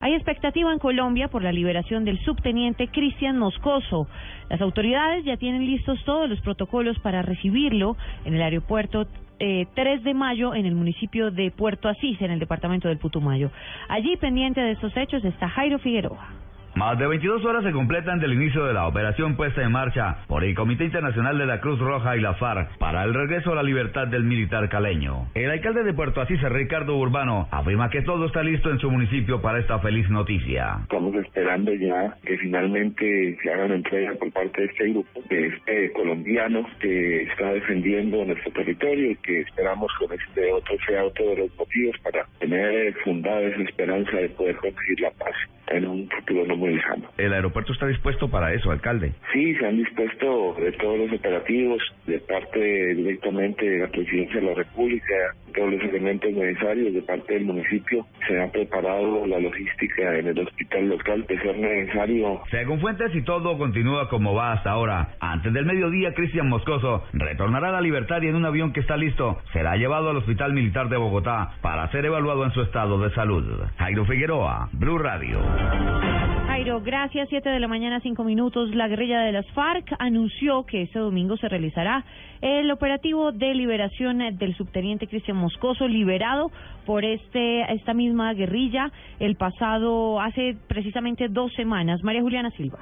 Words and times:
Hay 0.00 0.14
expectativa 0.14 0.72
en 0.72 0.78
Colombia 0.78 1.26
por 1.26 1.42
la 1.42 1.50
liberación 1.50 2.04
del 2.04 2.20
subteniente 2.20 2.86
Cristian 2.86 3.36
Moscoso. 3.36 4.06
Las 4.48 4.60
autoridades 4.60 5.24
ya 5.24 5.36
tienen 5.36 5.66
listos 5.66 5.98
todos 6.04 6.30
los 6.30 6.40
protocolos 6.40 6.96
para 7.00 7.22
recibirlo 7.22 7.96
en 8.24 8.34
el 8.34 8.42
aeropuerto 8.42 9.08
eh, 9.40 9.66
3 9.74 10.04
de 10.04 10.14
mayo 10.14 10.54
en 10.54 10.66
el 10.66 10.76
municipio 10.76 11.32
de 11.32 11.50
Puerto 11.50 11.88
Asís, 11.88 12.22
en 12.22 12.30
el 12.30 12.38
departamento 12.38 12.86
del 12.86 12.98
Putumayo. 12.98 13.50
Allí, 13.88 14.16
pendiente 14.16 14.60
de 14.60 14.70
estos 14.70 14.96
hechos, 14.96 15.24
está 15.24 15.48
Jairo 15.48 15.80
Figueroa. 15.80 16.37
Más 16.78 16.96
de 16.96 17.08
22 17.08 17.44
horas 17.44 17.64
se 17.64 17.72
completan 17.72 18.20
del 18.20 18.34
inicio 18.34 18.64
de 18.64 18.72
la 18.72 18.86
operación 18.86 19.34
puesta 19.34 19.64
en 19.64 19.72
marcha 19.72 20.18
por 20.28 20.44
el 20.44 20.54
Comité 20.54 20.84
Internacional 20.84 21.36
de 21.36 21.44
la 21.44 21.60
Cruz 21.60 21.80
Roja 21.80 22.16
y 22.16 22.20
la 22.20 22.34
FARC 22.34 22.78
para 22.78 23.02
el 23.02 23.14
regreso 23.14 23.50
a 23.50 23.56
la 23.56 23.64
libertad 23.64 24.06
del 24.06 24.22
militar 24.22 24.68
caleño. 24.68 25.26
El 25.34 25.50
alcalde 25.50 25.82
de 25.82 25.92
Puerto 25.92 26.20
Asís, 26.20 26.40
Ricardo 26.40 26.96
Urbano, 26.96 27.48
afirma 27.50 27.90
que 27.90 28.02
todo 28.02 28.26
está 28.26 28.44
listo 28.44 28.70
en 28.70 28.78
su 28.78 28.92
municipio 28.92 29.42
para 29.42 29.58
esta 29.58 29.80
feliz 29.80 30.08
noticia. 30.08 30.78
Estamos 30.82 31.16
esperando 31.16 31.74
ya 31.74 32.16
que 32.24 32.38
finalmente 32.38 33.36
se 33.42 33.52
haga 33.52 33.64
una 33.64 33.74
entrega 33.74 34.14
por 34.14 34.30
parte 34.30 34.60
de 34.60 34.66
este 34.68 34.90
grupo, 34.90 35.20
de 35.28 35.46
este 35.48 35.92
colombiano 35.94 36.64
que 36.78 37.24
está 37.24 37.54
defendiendo 37.54 38.24
nuestro 38.24 38.52
territorio 38.52 39.10
y 39.10 39.16
que 39.16 39.40
esperamos 39.40 39.90
con 39.98 40.16
este 40.16 40.52
otro 40.52 40.76
sea 40.86 41.02
otro 41.02 41.26
de 41.30 41.38
los 41.38 41.56
motivos 41.56 41.96
para 42.04 42.24
tener 42.38 42.94
fundada 43.02 43.40
esa 43.40 43.62
esperanza 43.62 44.16
de 44.16 44.28
poder 44.28 44.54
conseguir 44.58 45.00
la 45.00 45.10
paz 45.10 45.34
en 45.70 45.86
un 45.86 46.08
futuro 46.08 46.46
no 46.46 46.56
muy 46.56 46.74
lejano. 46.74 47.08
¿El 47.16 47.32
aeropuerto 47.32 47.72
está 47.72 47.86
dispuesto 47.86 48.28
para 48.28 48.52
eso, 48.52 48.70
alcalde? 48.70 49.12
Sí, 49.32 49.54
se 49.54 49.66
han 49.66 49.76
dispuesto 49.76 50.54
de 50.60 50.72
todos 50.72 50.98
los 50.98 51.12
operativos 51.12 51.82
de 52.06 52.18
parte 52.20 52.94
directamente 52.94 53.68
de 53.68 53.78
la 53.78 53.88
Presidencia 53.88 54.40
de 54.40 54.46
la 54.46 54.54
República, 54.54 55.14
todos 55.52 55.72
los 55.72 55.82
elementos 55.82 56.32
necesarios 56.32 56.94
de 56.94 57.02
parte 57.02 57.34
del 57.34 57.44
municipio. 57.44 58.06
Se 58.26 58.40
ha 58.40 58.50
preparado 58.50 59.26
la 59.26 59.38
logística 59.38 60.16
en 60.16 60.28
el 60.28 60.38
hospital 60.38 60.88
local 60.88 61.24
de 61.26 61.38
ser 61.40 61.58
necesario. 61.58 62.40
Según 62.50 62.80
fuentes, 62.80 63.14
y 63.14 63.22
todo 63.22 63.56
continúa 63.58 64.08
como 64.08 64.34
va 64.34 64.52
hasta 64.52 64.70
ahora, 64.70 65.16
antes 65.20 65.52
del 65.52 65.66
mediodía, 65.66 66.14
Cristian 66.14 66.48
Moscoso 66.48 67.04
retornará 67.12 67.68
a 67.68 67.72
la 67.72 67.80
libertad 67.80 68.22
y 68.22 68.28
en 68.28 68.36
un 68.36 68.44
avión 68.44 68.72
que 68.72 68.80
está 68.80 68.96
listo 68.96 69.38
será 69.52 69.76
llevado 69.76 70.10
al 70.10 70.16
Hospital 70.16 70.52
Militar 70.52 70.88
de 70.88 70.96
Bogotá 70.96 71.52
para 71.60 71.90
ser 71.90 72.04
evaluado 72.04 72.44
en 72.44 72.52
su 72.52 72.62
estado 72.62 72.98
de 73.00 73.14
salud. 73.14 73.44
Jairo 73.78 74.04
Figueroa, 74.04 74.68
Blue 74.72 74.98
Radio. 74.98 75.38
Gracias. 76.76 77.30
Siete 77.30 77.48
de 77.48 77.60
la 77.60 77.66
mañana, 77.66 77.98
cinco 78.00 78.24
minutos. 78.24 78.74
La 78.74 78.88
guerrilla 78.88 79.20
de 79.20 79.32
las 79.32 79.46
FARC 79.52 79.90
anunció 79.98 80.64
que 80.64 80.82
este 80.82 80.98
domingo 80.98 81.38
se 81.38 81.48
realizará 81.48 82.04
el 82.42 82.70
operativo 82.70 83.32
de 83.32 83.54
liberación 83.54 84.18
del 84.36 84.54
subteniente 84.54 85.06
Cristian 85.06 85.38
Moscoso, 85.38 85.88
liberado 85.88 86.50
por 86.84 87.06
este 87.06 87.62
esta 87.72 87.94
misma 87.94 88.34
guerrilla 88.34 88.92
el 89.18 89.36
pasado, 89.36 90.20
hace 90.20 90.56
precisamente 90.68 91.28
dos 91.28 91.54
semanas. 91.54 92.02
María 92.04 92.20
Juliana 92.20 92.50
Silva. 92.50 92.78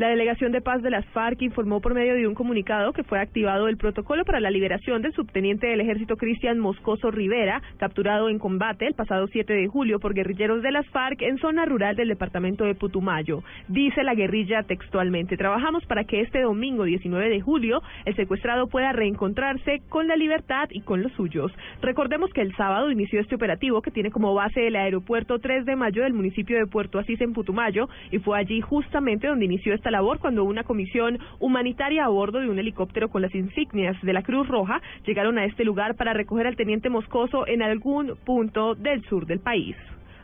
La 0.00 0.08
Delegación 0.08 0.50
de 0.50 0.62
Paz 0.62 0.80
de 0.80 0.88
las 0.88 1.04
FARC 1.08 1.42
informó 1.42 1.82
por 1.82 1.92
medio 1.92 2.14
de 2.14 2.26
un 2.26 2.32
comunicado 2.32 2.94
que 2.94 3.04
fue 3.04 3.20
activado 3.20 3.68
el 3.68 3.76
protocolo 3.76 4.24
para 4.24 4.40
la 4.40 4.48
liberación 4.48 5.02
del 5.02 5.12
subteniente 5.12 5.66
del 5.66 5.82
ejército 5.82 6.16
Cristian 6.16 6.58
Moscoso 6.58 7.10
Rivera, 7.10 7.60
capturado 7.76 8.30
en 8.30 8.38
combate 8.38 8.86
el 8.86 8.94
pasado 8.94 9.26
7 9.26 9.52
de 9.52 9.68
julio 9.68 10.00
por 10.00 10.14
guerrilleros 10.14 10.62
de 10.62 10.72
las 10.72 10.86
FARC 10.86 11.20
en 11.20 11.36
zona 11.36 11.66
rural 11.66 11.96
del 11.96 12.08
departamento 12.08 12.64
de 12.64 12.74
Putumayo. 12.74 13.42
Dice 13.68 14.02
la 14.02 14.14
guerrilla 14.14 14.62
textualmente, 14.62 15.36
trabajamos 15.36 15.84
para 15.84 16.04
que 16.04 16.22
este 16.22 16.40
domingo 16.40 16.84
19 16.84 17.28
de 17.28 17.42
julio 17.42 17.82
el 18.06 18.16
secuestrado 18.16 18.68
pueda 18.68 18.92
reencontrarse 18.92 19.82
con 19.90 20.08
la 20.08 20.16
libertad 20.16 20.70
y 20.70 20.80
con 20.80 21.02
los 21.02 21.12
suyos. 21.12 21.52
Recordemos 21.82 22.32
que 22.32 22.40
el 22.40 22.56
sábado 22.56 22.90
inició 22.90 23.20
este 23.20 23.34
operativo 23.34 23.82
que 23.82 23.90
tiene 23.90 24.10
como 24.10 24.32
base 24.32 24.66
el 24.66 24.76
aeropuerto 24.76 25.40
3 25.40 25.66
de 25.66 25.76
mayo 25.76 26.04
del 26.04 26.14
municipio 26.14 26.56
de 26.56 26.66
Puerto 26.66 26.98
Asís 26.98 27.20
en 27.20 27.34
Putumayo 27.34 27.90
y 28.10 28.18
fue 28.18 28.38
allí 28.38 28.62
justamente 28.62 29.26
donde 29.26 29.44
inició 29.44 29.74
esta 29.74 29.89
labor 29.90 30.18
cuando 30.18 30.44
una 30.44 30.64
comisión 30.64 31.18
humanitaria 31.38 32.04
a 32.04 32.08
bordo 32.08 32.40
de 32.40 32.48
un 32.48 32.58
helicóptero 32.58 33.08
con 33.08 33.22
las 33.22 33.34
insignias 33.34 34.00
de 34.02 34.12
la 34.12 34.22
Cruz 34.22 34.48
Roja 34.48 34.80
llegaron 35.06 35.38
a 35.38 35.44
este 35.44 35.64
lugar 35.64 35.96
para 35.96 36.12
recoger 36.12 36.46
al 36.46 36.56
teniente 36.56 36.90
Moscoso 36.90 37.46
en 37.46 37.62
algún 37.62 38.16
punto 38.24 38.74
del 38.74 39.02
sur 39.04 39.26
del 39.26 39.40
país. 39.40 39.76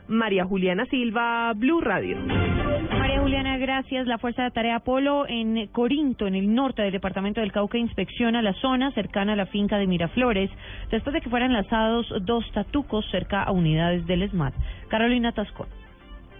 María 0.07 0.45
Juliana 0.45 0.85
Silva, 0.85 1.51
Blue 1.53 1.81
Radio. 1.81 2.17
María 2.17 3.21
Juliana, 3.21 3.57
gracias. 3.57 4.07
La 4.07 4.17
Fuerza 4.17 4.43
de 4.43 4.51
Tarea 4.51 4.79
Polo 4.79 5.27
en 5.27 5.67
Corinto, 5.67 6.27
en 6.27 6.35
el 6.35 6.53
norte 6.53 6.81
del 6.81 6.93
departamento 6.93 7.41
del 7.41 7.51
Cauca, 7.51 7.77
inspecciona 7.77 8.41
la 8.41 8.53
zona 8.53 8.91
cercana 8.91 9.33
a 9.33 9.35
la 9.35 9.47
finca 9.47 9.77
de 9.77 9.87
Miraflores 9.87 10.49
después 10.91 11.13
de 11.13 11.21
que 11.21 11.29
fueran 11.29 11.53
lanzados 11.53 12.07
dos 12.21 12.49
tatucos 12.53 13.05
cerca 13.11 13.43
a 13.43 13.51
unidades 13.51 14.05
del 14.07 14.23
ESMAD. 14.23 14.53
Carolina 14.87 15.33
Tascón. 15.33 15.67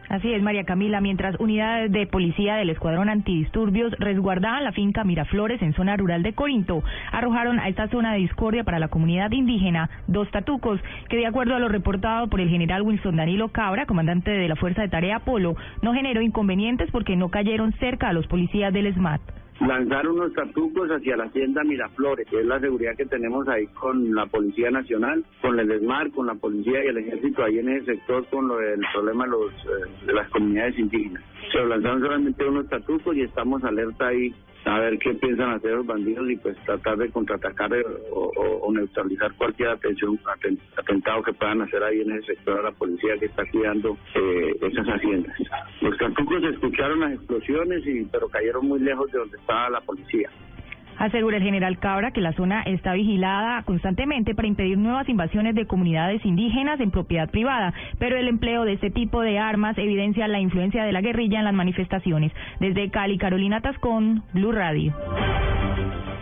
Así 0.09 0.31
es, 0.31 0.41
María 0.41 0.63
Camila. 0.63 1.01
Mientras 1.01 1.37
unidades 1.39 1.91
de 1.91 2.07
policía 2.07 2.55
del 2.55 2.69
Escuadrón 2.69 3.09
Antidisturbios 3.09 3.93
resguardaban 3.99 4.63
la 4.63 4.71
finca 4.71 5.03
Miraflores 5.03 5.61
en 5.61 5.73
zona 5.73 5.97
rural 5.97 6.23
de 6.23 6.33
Corinto, 6.33 6.81
arrojaron 7.11 7.59
a 7.59 7.67
esta 7.67 7.89
zona 7.89 8.13
de 8.13 8.19
discordia 8.19 8.63
para 8.63 8.79
la 8.79 8.87
comunidad 8.87 9.31
indígena 9.31 9.89
dos 10.07 10.31
tatucos 10.31 10.79
que, 11.09 11.17
de 11.17 11.27
acuerdo 11.27 11.55
a 11.55 11.59
lo 11.59 11.67
reportado 11.67 12.27
por 12.29 12.39
el 12.39 12.49
general 12.49 12.83
Wilson 12.83 13.17
Danilo 13.17 13.49
Cabra, 13.49 13.85
comandante 13.85 14.31
de 14.31 14.47
la 14.47 14.55
Fuerza 14.55 14.81
de 14.81 14.89
Tarea 14.89 15.19
Polo, 15.19 15.57
no 15.81 15.93
generó 15.93 16.21
inconvenientes 16.21 16.89
porque 16.91 17.17
no 17.17 17.29
cayeron 17.29 17.73
cerca 17.73 18.07
a 18.07 18.13
los 18.13 18.27
policías 18.27 18.71
del 18.71 18.93
SMAT 18.93 19.21
lanzar 19.59 20.07
unos 20.07 20.33
tatucos 20.33 20.89
hacia 20.89 21.17
la 21.17 21.25
hacienda 21.25 21.63
Miraflores, 21.63 22.27
que 22.27 22.39
es 22.39 22.45
la 22.45 22.59
seguridad 22.59 22.95
que 22.95 23.05
tenemos 23.05 23.47
ahí 23.47 23.67
con 23.67 24.13
la 24.13 24.25
Policía 24.27 24.69
Nacional, 24.71 25.23
con 25.41 25.59
el 25.59 25.71
ESMAR, 25.71 26.11
con 26.11 26.27
la 26.27 26.35
Policía 26.35 26.83
y 26.83 26.87
el 26.87 26.97
Ejército 26.97 27.43
ahí 27.43 27.59
en 27.59 27.69
ese 27.69 27.85
sector 27.95 28.25
con 28.27 28.47
lo 28.47 28.57
del 28.57 28.81
problema 28.93 29.25
de, 29.25 29.31
los, 29.31 29.51
eh, 29.51 30.05
de 30.05 30.13
las 30.13 30.29
comunidades 30.29 30.77
indígenas. 30.77 31.23
Se 31.51 31.65
lanzaron 31.65 32.01
solamente 32.01 32.45
unos 32.45 32.67
tatucos 32.69 33.15
y 33.15 33.21
estamos 33.21 33.63
alerta 33.63 34.07
ahí 34.07 34.33
a 34.67 34.79
ver 34.79 34.99
qué 34.99 35.13
piensan 35.13 35.51
hacer 35.51 35.71
los 35.71 35.85
bandidos 35.85 36.29
y 36.29 36.35
pues 36.37 36.57
tratar 36.65 36.97
de 36.97 37.09
contraatacar 37.09 37.73
eh, 37.73 37.83
o, 38.11 38.71
neutralizar 38.71 39.33
cualquier 39.35 39.69
atención, 39.69 40.19
atentado 40.75 41.23
que 41.23 41.33
puedan 41.33 41.61
hacer 41.61 41.81
ahí 41.83 42.01
en 42.01 42.11
ese 42.11 42.35
sector 42.35 42.59
a 42.59 42.63
la 42.63 42.71
policía 42.71 43.17
que 43.17 43.25
está 43.25 43.43
cuidando 43.49 43.97
eh, 44.13 44.55
esas 44.61 44.85
haciendas. 44.87 45.35
Los 45.81 45.97
tatucos 45.97 46.43
escucharon 46.43 46.99
las 46.99 47.13
explosiones 47.13 47.87
y 47.87 48.03
pero 48.05 48.27
cayeron 48.27 48.67
muy 48.67 48.79
lejos 48.79 49.09
de 49.11 49.19
donde 49.19 49.37
estaba 49.37 49.69
la 49.69 49.81
policía. 49.81 50.29
Asegura 50.97 51.37
el 51.37 51.43
general 51.43 51.79
Cabra 51.79 52.11
que 52.11 52.21
la 52.21 52.33
zona 52.33 52.63
está 52.63 52.93
vigilada 52.93 53.61
constantemente 53.63 54.33
para 54.35 54.47
impedir 54.47 54.77
nuevas 54.77 55.07
invasiones 55.09 55.55
de 55.55 55.67
comunidades 55.67 56.25
indígenas 56.25 56.79
en 56.79 56.91
propiedad 56.91 57.29
privada, 57.29 57.73
pero 57.99 58.17
el 58.17 58.27
empleo 58.27 58.65
de 58.65 58.73
este 58.73 58.89
tipo 58.89 59.21
de 59.21 59.39
armas 59.39 59.77
evidencia 59.77 60.27
la 60.27 60.39
influencia 60.39 60.83
de 60.83 60.91
la 60.91 61.01
guerrilla 61.01 61.39
en 61.39 61.45
las 61.45 61.53
manifestaciones. 61.53 62.31
Desde 62.59 62.89
Cali, 62.89 63.17
Carolina 63.17 63.61
Tascón, 63.61 64.23
Blue 64.33 64.51
Radio. 64.51 64.93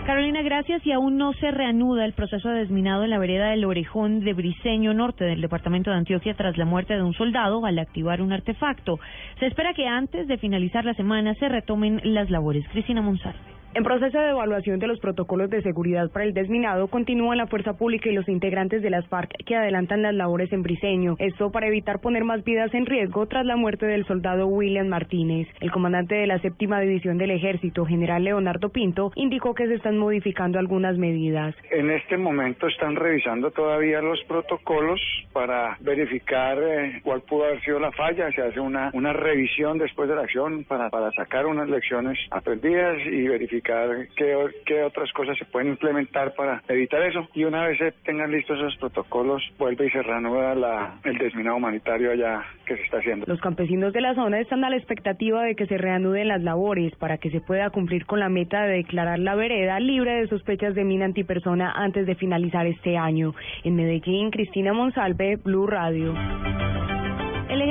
Carolina, 0.05 0.43
gracias. 0.43 0.85
Y 0.85 0.91
aún 0.91 1.17
no 1.17 1.33
se 1.33 1.49
reanuda 1.49 2.05
el 2.05 2.13
proceso 2.13 2.49
de 2.49 2.59
desminado 2.59 3.03
en 3.03 3.09
la 3.09 3.17
vereda 3.17 3.49
del 3.49 3.65
Orejón 3.65 4.19
de 4.19 4.33
Briseño 4.33 4.93
Norte 4.93 5.25
del 5.25 5.41
departamento 5.41 5.89
de 5.89 5.97
Antioquia 5.97 6.35
tras 6.35 6.57
la 6.57 6.65
muerte 6.65 6.93
de 6.93 7.01
un 7.01 7.13
soldado 7.13 7.65
al 7.65 7.79
activar 7.79 8.21
un 8.21 8.31
artefacto. 8.31 8.99
Se 9.39 9.47
espera 9.47 9.73
que 9.73 9.87
antes 9.87 10.27
de 10.27 10.37
finalizar 10.37 10.85
la 10.85 10.93
semana 10.93 11.33
se 11.35 11.49
retomen 11.49 12.01
las 12.03 12.29
labores. 12.29 12.67
Cristina 12.69 13.01
Monsalve. 13.01 13.54
En 13.75 13.83
proceso 13.83 14.17
de 14.17 14.29
evaluación 14.29 14.79
de 14.79 14.87
los 14.87 15.01
protocolos 15.01 15.49
de 15.49 15.61
seguridad 15.61 16.09
para 16.09 16.23
el 16.23 16.33
desminado, 16.33 16.87
continúa 16.87 17.35
la 17.35 17.47
fuerza 17.47 17.73
pública 17.73 18.09
y 18.09 18.13
los 18.13 18.29
integrantes 18.29 18.81
de 18.81 18.89
las 18.89 19.05
FARC 19.09 19.29
que 19.45 19.53
adelantan 19.53 20.01
las 20.01 20.13
labores 20.13 20.49
en 20.53 20.61
Briseño. 20.63 21.17
Esto 21.19 21.51
para 21.51 21.67
evitar 21.67 21.99
poner 21.99 22.23
más 22.23 22.41
vidas 22.45 22.73
en 22.73 22.85
riesgo 22.85 23.25
tras 23.25 23.45
la 23.45 23.57
muerte 23.57 23.85
del 23.85 24.05
soldado 24.05 24.47
William 24.47 24.87
Martínez. 24.87 25.49
El 25.59 25.73
comandante 25.73 26.15
de 26.15 26.25
la 26.25 26.39
séptima 26.39 26.79
división 26.79 27.17
del 27.17 27.31
ejército, 27.31 27.85
general 27.85 28.23
Leonardo 28.23 28.69
Pinto, 28.69 29.11
indicó 29.15 29.53
que 29.53 29.67
se 29.67 29.73
están 29.73 29.97
modificando 29.97 30.57
algunas 30.57 30.97
medidas. 30.97 31.53
En 31.69 31.91
este 31.91 32.15
momento 32.15 32.67
están 32.67 32.95
revisando 32.95 33.51
todavía 33.51 33.99
los 33.99 34.23
protocolos 34.23 35.01
para 35.33 35.75
verificar 35.81 36.57
eh, 36.63 37.01
cuál 37.03 37.23
pudo 37.23 37.43
haber 37.43 37.61
sido 37.65 37.81
la 37.81 37.91
falla. 37.91 38.31
Se 38.31 38.41
hace 38.41 38.61
una, 38.61 38.89
una 38.93 39.11
revisión 39.11 39.77
después 39.79 40.07
de 40.07 40.15
la 40.15 40.21
acción 40.21 40.63
para, 40.63 40.89
para 40.89 41.11
sacar 41.11 41.45
unas 41.45 41.67
lecciones 41.67 42.17
aprendidas 42.31 42.99
y 43.05 43.27
verificar 43.27 43.64
qué, 43.65 44.35
qué 44.65 44.83
otras 44.83 45.11
cosas 45.13 45.37
se 45.37 45.45
pueden 45.45 45.69
implementar 45.69 46.33
para 46.35 46.61
evitar 46.67 47.01
eso. 47.01 47.27
Y 47.33 47.43
una 47.43 47.67
vez 47.67 47.77
se 47.77 47.91
tengan 48.03 48.31
listos 48.31 48.57
esos 48.59 48.77
protocolos, 48.77 49.41
vuelve 49.57 49.87
y 49.87 49.89
se 49.89 50.01
reanuda 50.01 50.55
la, 50.55 50.99
el 51.03 51.17
desminado 51.17 51.57
humanitario 51.57 52.11
allá 52.11 52.43
que 52.65 52.75
se 52.77 52.83
está 52.83 52.97
haciendo. 52.97 53.25
Los 53.27 53.41
campesinos 53.41 53.93
de 53.93 54.01
la 54.01 54.15
zona 54.15 54.39
están 54.39 54.63
a 54.63 54.69
la 54.69 54.77
expectativa 54.77 55.43
de 55.43 55.55
que 55.55 55.67
se 55.67 55.77
reanuden 55.77 56.27
las 56.27 56.41
labores 56.41 56.95
para 56.95 57.17
que 57.17 57.29
se 57.29 57.41
pueda 57.41 57.69
cumplir 57.69 58.05
con 58.05 58.19
la 58.19 58.29
meta 58.29 58.63
de 58.63 58.77
declarar 58.77 59.19
la 59.19 59.35
vereda 59.35 59.79
libre 59.79 60.21
de 60.21 60.27
sospechas 60.27 60.75
de 60.75 60.83
mina 60.83 61.05
antipersona 61.05 61.71
antes 61.71 62.05
de 62.05 62.15
finalizar 62.15 62.65
este 62.67 62.97
año. 62.97 63.33
En 63.63 63.75
Medellín, 63.75 64.31
Cristina 64.31 64.73
Monsalve, 64.73 65.37
Blue 65.37 65.67
Radio. 65.67 66.13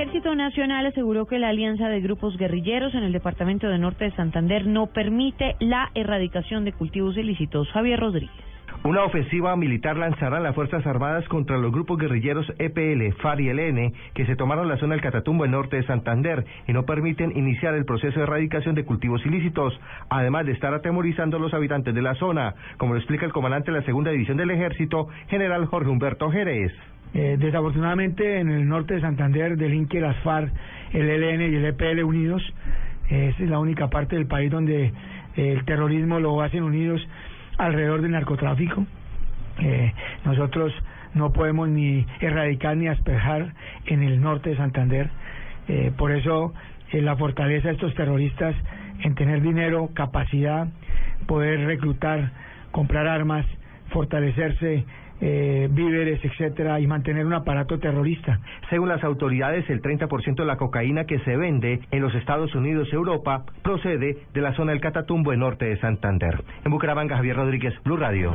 Ejército 0.05 0.35
Nacional 0.35 0.85
aseguró 0.85 1.25
que 1.25 1.39
la 1.39 1.49
alianza 1.49 1.89
de 1.89 2.03
grupos 2.03 2.37
guerrilleros 2.37 2.95
en 2.95 3.05
el 3.05 3.13
departamento 3.13 3.69
de 3.69 3.79
Norte 3.79 4.05
de 4.05 4.11
Santander 4.11 4.67
no 4.67 4.89
permite 4.89 5.57
la 5.61 5.91
erradicación 5.95 6.67
de 6.67 6.75
cultivos 6.75 7.17
ilícitos. 7.17 7.71
Javier 7.71 8.01
Rodríguez. 8.01 8.54
Una 8.87 9.03
ofensiva 9.03 9.57
militar 9.57 9.97
lanzará 9.97 10.41
las 10.41 10.55
Fuerzas 10.55 10.87
Armadas 10.87 11.27
contra 11.29 11.57
los 11.57 11.73
grupos 11.73 11.97
guerrilleros 11.97 12.47
EPL, 12.59 13.15
FAR 13.23 13.41
y 13.41 13.49
ELN 13.49 13.95
que 14.13 14.27
se 14.27 14.37
tomaron 14.37 14.69
la 14.69 14.77
zona 14.77 14.93
del 14.93 15.01
Catatumbo 15.01 15.47
en 15.47 15.53
norte 15.53 15.77
de 15.77 15.87
Santander 15.87 16.45
y 16.69 16.75
no 16.75 16.83
permiten 16.85 17.35
iniciar 17.35 17.75
el 17.77 17.87
proceso 17.87 18.19
de 18.19 18.25
erradicación 18.25 18.75
de 18.75 18.85
cultivos 18.85 19.25
ilícitos, 19.25 19.73
además 20.11 20.45
de 20.45 20.53
estar 20.53 20.75
atemorizando 20.75 21.39
a 21.39 21.41
los 21.41 21.55
habitantes 21.55 21.95
de 21.95 22.03
la 22.03 22.15
zona, 22.17 22.57
como 22.77 22.93
lo 22.93 22.99
explica 22.99 23.25
el 23.25 23.33
comandante 23.33 23.73
de 23.73 23.79
la 23.79 23.87
segunda 23.87 24.11
división 24.11 24.37
del 24.37 24.51
ejército, 24.51 25.09
general 25.29 25.65
Jorge 25.65 25.89
Humberto 25.89 26.31
Jerez. 26.31 26.73
Eh, 27.15 27.39
desafortunadamente 27.39 28.39
en 28.39 28.51
el 28.51 28.69
norte 28.69 28.97
de 28.97 29.01
Santander 29.01 29.57
delinque 29.57 29.99
las 29.99 30.19
FARC, 30.19 30.53
el 30.93 31.09
ELN 31.09 31.41
y 31.41 31.57
el 31.57 31.65
EPL 31.65 32.05
unidos. 32.05 32.43
Eh, 33.09 33.33
es 33.39 33.49
la 33.49 33.61
única 33.61 33.89
parte 33.89 34.17
del 34.17 34.27
país 34.27 34.51
donde 34.51 34.85
eh, 34.85 34.93
el 35.37 35.65
terrorismo 35.65 36.21
lo 36.21 36.43
hacen 36.43 36.63
unidos 36.63 37.01
alrededor 37.59 38.03
del 38.03 38.13
narcotráfico. 38.13 38.87
Eh, 39.59 39.93
nosotros 40.25 40.73
no 41.15 41.33
podemos 41.33 41.69
ni 41.69 42.07
erradicar 42.21 42.77
ni 42.77 42.89
asperjar 42.89 43.55
en 43.87 44.03
el 44.03 44.21
norte 44.21 44.51
de 44.51 44.57
Santander. 44.57 45.11
Eh, 45.69 45.93
por 45.97 46.13
eso 46.13 46.53
eh, 46.93 47.01
la 47.01 47.17
fortaleza 47.17 47.69
de 47.69 47.75
estos 47.75 47.95
terroristas 47.95 48.55
en 49.03 49.15
tener 49.15 49.41
dinero, 49.41 49.91
capacidad, 49.95 50.69
poder 51.27 51.67
reclutar, 51.67 52.31
comprar 52.71 53.07
armas, 53.07 53.47
fortalecerse 53.91 54.85
eh, 55.27 55.69
víveres, 55.71 56.23
etcétera, 56.23 56.79
y 56.81 56.87
mantener 56.87 57.25
un 57.25 57.33
aparato 57.33 57.79
terrorista. 57.79 58.41
Según 58.69 58.91
las 58.91 59.03
autoridades, 59.03 59.69
el 59.71 59.81
30% 59.81 60.35
de 60.35 60.45
la 60.45 60.59
cocaína 60.59 61.07
que 61.07 61.19
se 61.21 61.35
vende 61.39 61.81
en 61.91 62.03
los 62.03 62.15
Estados 62.15 62.55
Unidos 62.55 62.89
y 62.93 62.95
Europa 62.95 63.47
procede 63.63 64.19
de 64.35 64.41
la 64.43 64.53
zona 64.53 64.73
del 64.73 64.83
Catatumbo 64.83 65.33
en 65.33 65.41
norte 65.41 65.65
de 65.65 65.79
Santander. 65.79 66.45
En 66.63 66.71
Bucaramanga, 66.71 67.17
Javier 67.17 67.37
Rodríguez, 67.37 67.73
Blue 67.85 67.97
Radio. 67.97 68.35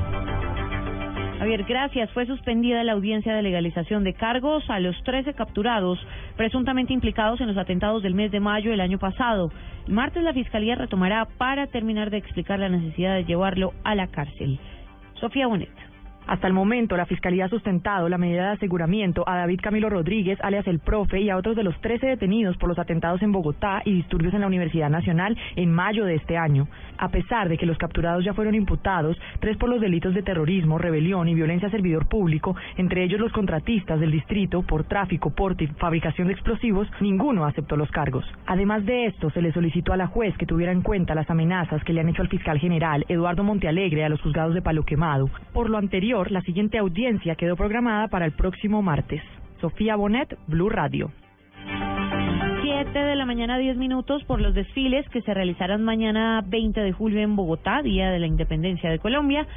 Javier, 1.38 1.64
gracias. 1.66 2.10
Fue 2.12 2.26
suspendida 2.26 2.84
la 2.84 2.94
audiencia 2.94 3.36
de 3.36 3.44
legalización 3.44 4.04
de 4.04 4.16
cargos 4.16 4.68
a 4.68 4.80
los 4.80 4.96
13 5.04 5.36
capturados 5.36 6.00
presuntamente 6.38 6.92
implicados 6.92 7.40
en 7.40 7.48
los 7.48 7.58
atentados 7.58 8.02
del 8.02 8.16
mes 8.16 8.32
de 8.32 8.40
mayo 8.40 8.72
del 8.72 8.82
año 8.82 8.98
pasado. 8.98 9.52
El 9.88 9.94
martes 9.94 10.24
la 10.24 10.34
Fiscalía 10.34 10.74
retomará 10.74 11.28
para 11.38 11.68
terminar 11.68 12.10
de 12.10 12.18
explicar 12.18 12.58
la 12.58 12.70
necesidad 12.70 13.14
de 13.14 13.26
llevarlo 13.26 13.74
a 13.84 13.94
la 13.94 14.08
cárcel. 14.08 14.60
Sofía 15.20 15.46
Bonet. 15.46 15.89
Hasta 16.30 16.46
el 16.46 16.54
momento, 16.54 16.96
la 16.96 17.08
Fiscalía 17.08 17.46
ha 17.46 17.50
sustentado 17.50 18.08
la 18.08 18.20
medida 18.20 18.44
de 18.44 18.52
aseguramiento 18.52 19.28
a 19.28 19.36
David 19.36 19.62
Camilo 19.64 19.90
Rodríguez, 19.90 20.38
alias 20.44 20.68
el 20.68 20.78
profe, 20.78 21.20
y 21.20 21.32
a 21.32 21.38
otros 21.38 21.56
de 21.56 21.64
los 21.64 21.76
13 21.82 22.06
detenidos 22.06 22.56
por 22.58 22.70
los 22.70 22.78
atentados 22.78 23.24
en 23.24 23.32
Bogotá 23.32 23.82
y 23.84 23.94
disturbios 23.94 24.36
en 24.36 24.42
la 24.42 24.46
Universidad 24.46 24.92
Nacional 24.92 25.36
en 25.56 25.72
mayo 25.72 26.06
de 26.06 26.14
este 26.14 26.38
año. 26.38 26.68
A 27.00 27.10
pesar 27.10 27.50
de 27.50 27.58
que 27.58 27.66
los 27.66 27.80
capturados 27.80 28.24
ya 28.24 28.36
fueron 28.36 28.54
imputados, 28.54 29.18
tres 29.40 29.58
por 29.58 29.70
los 29.70 29.82
delitos 29.82 30.14
de 30.14 30.22
terrorismo, 30.22 30.78
rebelión 30.78 31.28
y 31.28 31.34
violencia 31.34 31.68
a 31.68 31.72
servidor 31.72 32.08
público, 32.08 32.56
entre 32.78 33.04
ellos 33.04 33.20
los 33.20 33.32
contratistas 33.32 34.00
del 34.00 34.12
distrito 34.12 34.62
por 34.62 34.84
tráfico, 34.84 35.32
porte 35.32 35.64
y 35.64 35.68
fabricación 35.68 36.28
de 36.28 36.34
explosivos, 36.34 36.88
ninguno 37.00 37.46
aceptó 37.46 37.76
los 37.76 37.90
cargos. 37.90 38.24
Además 38.46 38.86
de 38.86 39.08
esto, 39.08 39.32
se 39.32 39.42
le 39.42 39.52
solicitó 39.52 39.94
a 39.94 39.98
la 39.98 40.06
juez 40.06 40.38
que 40.38 40.46
tuviera 40.46 40.74
en 40.74 40.84
cuenta 40.84 41.16
las 41.16 41.32
amenazas 41.32 41.84
que 41.84 41.94
le 41.94 42.02
han 42.02 42.10
hecho 42.10 42.22
al 42.22 42.30
fiscal 42.30 42.60
general 42.60 43.04
Eduardo 43.08 43.44
Montealegre 43.44 44.06
a 44.06 44.10
los 44.10 44.22
juzgados 44.22 44.54
de 44.54 44.62
Palo 44.62 44.84
Quemado. 44.84 45.28
Por 45.54 45.72
lo 45.72 45.80
anterior, 45.80 46.19
la 46.28 46.42
siguiente 46.42 46.78
audiencia 46.78 47.36
quedó 47.36 47.56
programada 47.56 48.08
para 48.10 48.26
el 48.26 48.34
próximo 48.34 48.82
martes. 48.82 49.22
Sofía 49.62 49.96
Bonet, 49.96 50.38
Blue 50.48 50.70
Radio. 50.70 51.12
7 52.62 53.00
de 53.00 53.16
la 53.16 53.26
mañana, 53.26 53.58
10 53.58 53.78
minutos, 53.78 54.24
por 54.26 54.42
los 54.42 54.54
desfiles 54.54 55.08
que 55.10 55.22
se 55.22 55.34
realizarán 55.34 55.84
mañana 55.84 56.44
20 56.46 56.82
de 56.82 56.92
julio 56.92 57.22
en 57.22 57.36
Bogotá, 57.36 57.82
Día 57.82 58.12
de 58.12 58.20
la 58.20 58.28
Independencia 58.28 58.90
de 58.90 59.00
Colombia. 59.00 59.48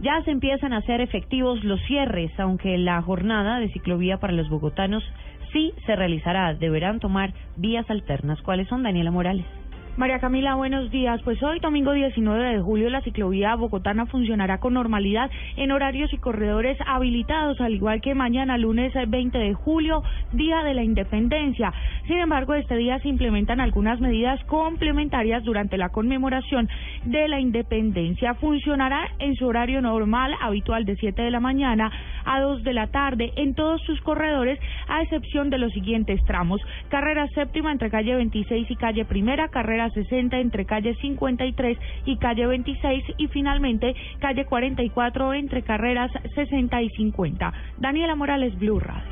Ya 0.00 0.22
se 0.24 0.30
empiezan 0.30 0.72
a 0.72 0.78
hacer 0.78 1.00
efectivos 1.00 1.62
los 1.64 1.80
cierres, 1.82 2.30
aunque 2.38 2.78
la 2.78 3.02
jornada 3.02 3.58
de 3.58 3.68
ciclovía 3.72 4.18
para 4.18 4.32
los 4.32 4.48
bogotanos 4.48 5.04
sí 5.52 5.72
se 5.86 5.96
realizará. 5.96 6.54
Deberán 6.54 6.98
tomar 6.98 7.34
vías 7.56 7.88
alternas. 7.90 8.40
¿Cuáles 8.42 8.68
son, 8.68 8.82
Daniela 8.82 9.10
Morales? 9.10 9.46
María 9.94 10.20
Camila, 10.20 10.54
buenos 10.54 10.90
días. 10.90 11.20
Pues 11.22 11.42
hoy, 11.42 11.60
domingo 11.60 11.92
19 11.92 12.54
de 12.56 12.62
julio, 12.62 12.88
la 12.88 13.02
ciclovía 13.02 13.54
bogotana 13.56 14.06
funcionará 14.06 14.58
con 14.58 14.72
normalidad 14.72 15.30
en 15.56 15.70
horarios 15.70 16.10
y 16.14 16.16
corredores 16.16 16.78
habilitados, 16.86 17.60
al 17.60 17.74
igual 17.74 18.00
que 18.00 18.14
mañana, 18.14 18.56
lunes 18.56 18.94
20 18.94 19.36
de 19.36 19.52
julio, 19.52 20.02
Día 20.32 20.62
de 20.62 20.72
la 20.72 20.82
Independencia. 20.82 21.74
Sin 22.06 22.16
embargo, 22.16 22.54
este 22.54 22.74
día 22.76 23.00
se 23.00 23.08
implementan 23.08 23.60
algunas 23.60 24.00
medidas 24.00 24.42
complementarias 24.44 25.44
durante 25.44 25.76
la 25.76 25.90
conmemoración 25.90 26.70
de 27.04 27.28
la 27.28 27.38
independencia. 27.38 28.32
Funcionará 28.36 29.10
en 29.18 29.34
su 29.34 29.46
horario 29.46 29.82
normal, 29.82 30.34
habitual 30.40 30.86
de 30.86 30.96
7 30.96 31.20
de 31.20 31.30
la 31.30 31.40
mañana 31.40 31.92
a 32.24 32.40
2 32.40 32.62
de 32.62 32.72
la 32.72 32.86
tarde, 32.86 33.32
en 33.36 33.54
todos 33.54 33.82
sus 33.82 34.00
corredores, 34.00 34.58
a 34.88 35.02
excepción 35.02 35.50
de 35.50 35.58
los 35.58 35.70
siguientes 35.72 36.24
tramos. 36.24 36.62
Carrera 36.88 37.28
séptima 37.34 37.70
entre 37.72 37.90
calle 37.90 38.14
26 38.14 38.70
y 38.70 38.76
calle 38.76 39.04
primera, 39.04 39.48
carrera 39.48 39.81
60 39.90 40.38
entre 40.38 40.64
calle 40.64 40.94
53 41.00 41.78
y 42.06 42.16
calle 42.16 42.46
26 42.46 43.04
y 43.18 43.28
finalmente 43.28 43.94
calle 44.20 44.44
44 44.44 45.34
entre 45.34 45.62
carreras 45.62 46.10
60 46.34 46.82
y 46.82 46.90
50. 46.90 47.52
Daniela 47.78 48.14
Morales, 48.14 48.58
Blue 48.58 48.80
Radio. 48.80 49.02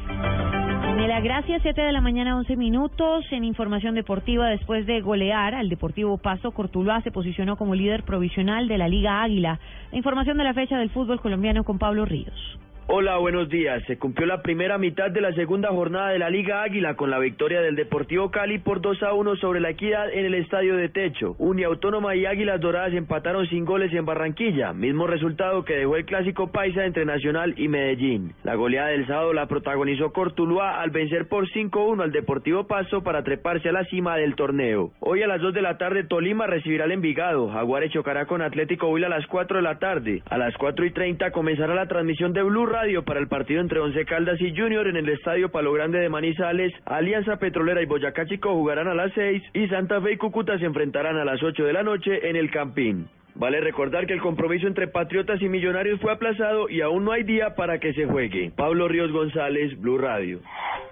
Daniela, 1.01 1.21
gracias. 1.21 1.63
7 1.63 1.81
de 1.81 1.93
la 1.93 2.01
mañana, 2.01 2.37
11 2.37 2.57
minutos. 2.57 3.25
En 3.31 3.45
información 3.45 3.95
deportiva, 3.95 4.49
después 4.49 4.87
de 4.87 5.01
golear 5.01 5.55
al 5.55 5.69
Deportivo 5.69 6.19
Pasto, 6.19 6.51
Cortuluá 6.53 7.01
se 7.03 7.11
posicionó 7.11 7.57
como 7.57 7.75
líder 7.75 8.03
provisional 8.03 8.69
de 8.69 8.77
la 8.77 8.89
Liga 8.89 9.23
Águila. 9.23 9.61
La 9.93 9.97
información 9.97 10.37
de 10.37 10.45
la 10.45 10.53
fecha 10.53 10.79
del 10.79 10.91
fútbol 10.91 11.21
colombiano 11.21 11.65
con 11.65 11.79
Pablo 11.79 12.05
Ríos. 12.05 12.59
Hola, 12.93 13.19
buenos 13.19 13.49
días. 13.49 13.85
Se 13.87 13.99
cumplió 13.99 14.27
la 14.27 14.43
primera 14.43 14.77
mitad 14.77 15.13
de 15.13 15.21
la 15.21 15.33
segunda 15.35 15.69
jornada 15.69 16.09
de 16.09 16.19
la 16.19 16.29
Liga 16.29 16.65
Águila 16.65 16.97
con 16.97 17.09
la 17.09 17.21
victoria 17.21 17.61
del 17.61 17.77
Deportivo 17.77 18.33
Cali 18.33 18.59
por 18.59 18.81
2 18.81 19.05
a 19.05 19.13
1 19.13 19.37
sobre 19.37 19.61
la 19.61 19.71
Equidad 19.71 20.13
en 20.13 20.27
el 20.27 20.35
Estadio 20.35 20.77
de 20.77 20.89
Techo. 20.89 21.37
Uniautónoma 21.39 22.17
y 22.17 22.27
Águilas 22.27 22.61
Doradas 22.61 22.93
empataron 22.93 23.47
sin 23.47 23.65
goles 23.65 23.93
en 23.93 24.05
Barranquilla, 24.05 24.73
mismo 24.73 25.07
resultado 25.07 25.65
que 25.65 25.77
dejó 25.77 25.95
el 25.95 26.05
clásico 26.05 26.49
paisa 26.51 26.85
entre 26.85 27.05
Nacional 27.05 27.55
y 27.57 27.69
Medellín. 27.69 28.33
La 28.43 28.57
goleada 28.57 28.89
del 28.89 29.07
sábado 29.07 29.35
la 29.35 29.47
protagonizó 29.47 30.13
Cortuluá 30.13 30.81
al 30.81 30.91
vencer 30.91 31.29
por 31.29 31.49
5-1 31.49 32.03
al 32.03 32.11
Deportivo 32.11 32.67
Pasto 32.67 33.05
para 33.05 33.23
treparse 33.23 33.69
a 33.69 33.73
la 33.73 33.85
cima 33.85 34.17
del 34.17 34.35
torneo. 34.35 34.91
Hoy 34.99 35.23
a 35.23 35.29
las 35.29 35.41
2 35.41 35.55
de 35.55 35.63
la 35.63 35.79
tarde 35.79 36.03
Tolima 36.03 36.49
recibirá 36.49 36.87
al 36.87 36.93
Envigado. 36.93 37.51
Jaguares 37.51 37.93
chocará 37.93 38.27
con 38.27 38.43
Atlético 38.43 38.89
Huila 38.89 39.07
a 39.07 39.11
las 39.11 39.29
4 39.29 39.59
de 39.59 39.63
la 39.63 39.79
tarde. 39.79 40.25
A 40.29 40.37
las 40.37 40.57
4 40.57 40.87
y 40.87 40.91
30 40.91 41.31
comenzará 41.31 41.73
la 41.77 41.87
transmisión 41.87 42.33
de 42.33 42.43
Blue 42.43 42.67
para 43.05 43.21
el 43.21 43.29
partido 43.29 43.61
entre 43.61 43.79
Once 43.79 44.07
Caldas 44.07 44.41
y 44.41 44.57
Junior 44.57 44.89
en 44.89 44.97
el 44.97 45.07
Estadio 45.11 45.51
Palo 45.51 45.71
Grande 45.71 45.99
de 45.99 46.09
Manizales. 46.09 46.73
Alianza 46.87 47.37
Petrolera 47.37 47.83
y 47.83 47.87
Boyacá 47.87 48.25
Chico 48.25 48.55
jugarán 48.55 48.89
a 48.89 48.95
las 48.95 49.13
6 49.13 49.43
y 49.53 49.69
Santa 49.69 50.01
Fe 50.01 50.13
y 50.13 50.17
Cúcuta 50.17 50.59
se 50.59 50.65
enfrentarán 50.65 51.19
a 51.19 51.25
las 51.27 51.43
8 51.43 51.63
de 51.63 51.75
la 51.75 51.83
noche 51.83 52.31
en 52.31 52.37
el 52.37 52.51
Campín. 52.51 53.07
Vale 53.35 53.61
recordar 53.61 54.07
que 54.07 54.15
el 54.15 54.23
compromiso 54.23 54.67
entre 54.67 54.89
Patriotas 54.89 55.43
y 55.43 55.49
Millonarios 55.51 56.01
fue 56.01 56.11
aplazado 56.11 56.71
y 56.71 56.81
aún 56.81 57.05
no 57.05 57.13
hay 57.13 57.23
día 57.23 57.55
para 57.55 57.79
que 57.79 57.93
se 57.93 58.07
juegue. 58.07 58.51
Pablo 58.57 58.89
Ríos 58.89 59.13
González, 59.13 59.79
Blue 59.79 59.99
Radio. 59.99 60.41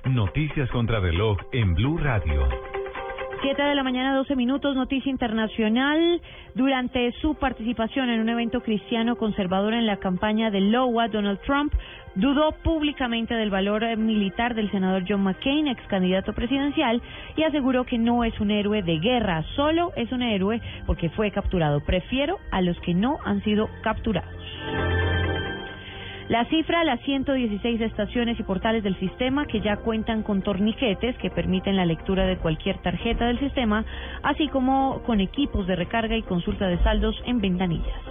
Noticias 0.04 0.70
contra 0.70 1.00
reloj 1.00 1.38
en 1.52 1.72
Blue 1.72 1.96
Radio. 1.96 2.48
7 3.40 3.62
de 3.62 3.74
la 3.74 3.84
mañana, 3.84 4.16
12 4.16 4.34
minutos, 4.34 4.74
noticia 4.74 5.10
internacional. 5.10 6.20
Durante 6.54 7.12
su 7.20 7.36
participación 7.36 8.10
en 8.10 8.20
un 8.20 8.28
evento 8.28 8.62
cristiano 8.62 9.16
conservador 9.16 9.74
en 9.74 9.86
la 9.86 9.98
campaña 9.98 10.50
de 10.50 10.60
Iowa, 10.60 11.06
Donald 11.08 11.38
Trump 11.42 11.72
dudó 12.16 12.50
públicamente 12.64 13.34
del 13.34 13.50
valor 13.50 13.96
militar 13.96 14.56
del 14.56 14.70
senador 14.72 15.04
John 15.08 15.22
McCain, 15.22 15.68
ex 15.68 15.80
candidato 15.86 16.32
presidencial, 16.32 17.00
y 17.36 17.44
aseguró 17.44 17.84
que 17.84 17.98
no 17.98 18.24
es 18.24 18.38
un 18.40 18.50
héroe 18.50 18.82
de 18.82 18.98
guerra, 18.98 19.44
solo 19.54 19.92
es 19.94 20.10
un 20.10 20.22
héroe 20.22 20.60
porque 20.86 21.08
fue 21.10 21.30
capturado. 21.30 21.80
Prefiero 21.80 22.38
a 22.50 22.60
los 22.60 22.78
que 22.80 22.94
no 22.94 23.18
han 23.24 23.42
sido 23.44 23.68
capturados. 23.82 24.47
La 26.28 26.44
cifra, 26.44 26.84
las 26.84 27.00
116 27.00 27.80
estaciones 27.80 28.38
y 28.38 28.42
portales 28.42 28.84
del 28.84 28.98
sistema 28.98 29.46
que 29.46 29.62
ya 29.62 29.78
cuentan 29.78 30.22
con 30.22 30.42
torniquetes 30.42 31.16
que 31.16 31.30
permiten 31.30 31.74
la 31.74 31.86
lectura 31.86 32.26
de 32.26 32.36
cualquier 32.36 32.76
tarjeta 32.82 33.26
del 33.26 33.38
sistema, 33.38 33.86
así 34.22 34.46
como 34.48 35.02
con 35.06 35.20
equipos 35.20 35.66
de 35.66 35.76
recarga 35.76 36.16
y 36.16 36.22
consulta 36.22 36.66
de 36.66 36.78
saldos 36.82 37.16
en 37.24 37.40
ventanillas. 37.40 38.08